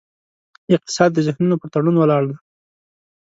اقتصاد 0.75 1.09
د 1.13 1.19
ذهنونو 1.27 1.55
پر 1.61 1.67
تړون 1.73 1.95
ولاړ 1.97 2.21
دی. 2.29 2.35